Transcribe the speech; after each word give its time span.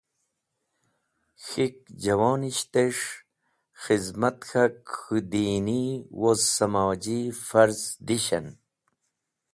K̃hik 1.45 1.77
Javonishtes̃h 2.03 3.05
Khizmat 3.81 4.37
k̃hak 4.47 4.75
k̃hu 4.89 5.17
Dini 5.31 5.81
woz 6.19 6.41
samoji 6.55 7.19
Farz 7.47 7.81
dishẽn. 8.05 8.47